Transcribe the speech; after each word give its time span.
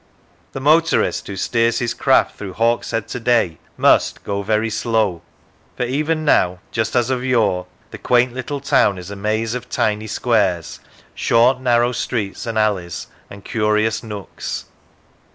The 0.53 0.59
169 0.59 0.65
Y 0.65 0.73
Lancashire 0.73 0.97
motorist 0.97 1.27
who 1.27 1.35
steers 1.35 1.77
his 1.77 1.93
craft 1.93 2.35
through 2.35 2.53
Hawkshead 2.53 3.07
to 3.09 3.19
day 3.19 3.59
must" 3.77 4.23
go 4.23 4.41
very 4.41 4.71
slow," 4.71 5.21
for 5.77 5.83
even 5.83 6.25
now, 6.25 6.57
just 6.71 6.95
as 6.95 7.11
of 7.11 7.23
yore, 7.23 7.67
the 7.91 7.99
quaint 7.99 8.33
little 8.33 8.59
town 8.61 8.97
is 8.97 9.11
a 9.11 9.15
maze 9.15 9.53
of 9.53 9.69
tiny 9.69 10.07
squares, 10.07 10.79
short 11.13 11.61
narrow 11.61 11.91
streets 11.91 12.47
and 12.47 12.57
alleys, 12.57 13.05
and 13.29 13.45
curious 13.45 14.01
nooks. 14.01 14.65